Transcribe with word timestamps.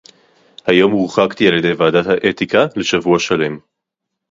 היום 0.67 0.91
הורחקתי 0.91 1.47
על-ידי 1.47 1.73
ועדת 1.73 2.05
האתיקה 2.07 2.65
לשבוע 2.75 3.19
שלם 3.19 3.59